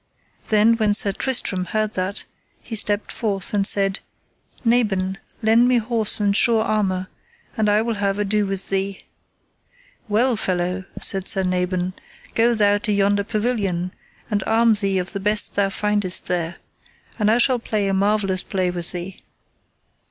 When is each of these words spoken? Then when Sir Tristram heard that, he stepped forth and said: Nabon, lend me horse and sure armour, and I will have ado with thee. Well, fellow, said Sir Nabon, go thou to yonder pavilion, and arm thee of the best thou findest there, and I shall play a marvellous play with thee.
Then 0.49 0.77
when 0.77 0.95
Sir 0.95 1.11
Tristram 1.11 1.65
heard 1.65 1.93
that, 1.93 2.23
he 2.59 2.73
stepped 2.73 3.11
forth 3.11 3.53
and 3.53 3.67
said: 3.67 3.99
Nabon, 4.65 5.19
lend 5.43 5.67
me 5.67 5.77
horse 5.77 6.19
and 6.19 6.35
sure 6.35 6.63
armour, 6.63 7.07
and 7.55 7.69
I 7.69 7.83
will 7.83 7.93
have 7.93 8.17
ado 8.17 8.47
with 8.47 8.69
thee. 8.69 9.01
Well, 10.09 10.35
fellow, 10.35 10.85
said 10.99 11.27
Sir 11.27 11.43
Nabon, 11.43 11.93
go 12.33 12.55
thou 12.55 12.79
to 12.79 12.91
yonder 12.91 13.23
pavilion, 13.23 13.91
and 14.31 14.41
arm 14.47 14.73
thee 14.73 14.97
of 14.97 15.13
the 15.13 15.19
best 15.19 15.53
thou 15.53 15.69
findest 15.69 16.25
there, 16.25 16.55
and 17.19 17.29
I 17.29 17.37
shall 17.37 17.59
play 17.59 17.87
a 17.87 17.93
marvellous 17.93 18.41
play 18.41 18.71
with 18.71 18.93
thee. 18.93 19.19